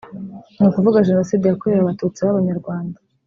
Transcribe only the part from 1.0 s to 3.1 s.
genocide yakorewe Abatutsi b’Abanyarwanda